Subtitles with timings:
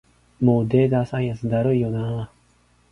[0.39, 2.31] もうデータサイエンスだるいよな